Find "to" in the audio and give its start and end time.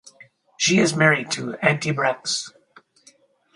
1.33-1.51